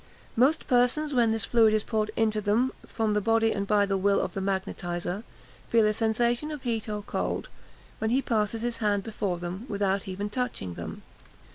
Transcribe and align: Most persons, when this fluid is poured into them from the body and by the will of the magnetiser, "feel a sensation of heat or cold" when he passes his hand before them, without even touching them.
Most 0.35 0.65
persons, 0.65 1.13
when 1.13 1.29
this 1.29 1.45
fluid 1.45 1.75
is 1.75 1.83
poured 1.83 2.09
into 2.15 2.41
them 2.41 2.73
from 2.87 3.13
the 3.13 3.21
body 3.21 3.51
and 3.51 3.67
by 3.67 3.85
the 3.85 3.97
will 3.99 4.19
of 4.19 4.33
the 4.33 4.41
magnetiser, 4.41 5.21
"feel 5.69 5.85
a 5.85 5.93
sensation 5.93 6.49
of 6.49 6.63
heat 6.63 6.89
or 6.89 7.03
cold" 7.03 7.49
when 7.99 8.09
he 8.09 8.19
passes 8.19 8.63
his 8.63 8.77
hand 8.77 9.03
before 9.03 9.37
them, 9.37 9.67
without 9.69 10.07
even 10.07 10.27
touching 10.27 10.73
them. 10.73 11.03